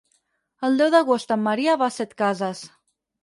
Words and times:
El 0.69 0.79
deu 0.81 0.89
d'agost 0.95 1.35
en 1.35 1.43
Maria 1.49 1.77
va 1.81 1.91
a 1.91 1.95
Setcases. 1.99 2.65